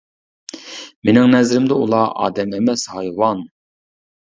[1.09, 3.47] مىنىڭ نەزىرىمدە ئۇلار ئادەم ئەمەس ھايۋان.